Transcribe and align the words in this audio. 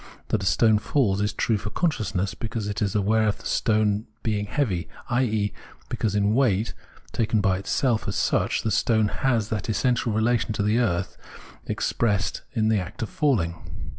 That 0.29 0.41
a 0.41 0.47
stone 0.47 0.79
falls 0.79 1.21
is 1.21 1.31
true 1.31 1.57
for 1.59 1.69
con 1.69 1.91
sciousness, 1.91 2.33
because 2.33 2.67
it 2.67 2.81
is 2.81 2.95
aware 2.95 3.27
of 3.27 3.37
the 3.37 3.45
stone 3.45 4.07
being 4.23 4.47
heavy, 4.47 4.89
i.e. 5.11 5.53
because 5.89 6.15
in 6.15 6.33
weight, 6.33 6.73
taken 7.11 7.39
by 7.39 7.59
itself 7.59 8.07
as 8.07 8.15
such, 8.15 8.63
the 8.63 8.71
stone 8.71 9.09
has 9.09 9.49
that 9.49 9.69
essential 9.69 10.11
relation 10.11 10.53
to 10.53 10.63
the 10.63 10.79
earth 10.79 11.17
expressed 11.67 12.41
in 12.53 12.69
the 12.69 12.77
244 12.77 12.79
Phenomenology 12.79 12.79
of 12.79 12.79
Mind 12.79 12.79
fact 12.85 13.01
of 13.03 13.09
falling. 13.09 13.63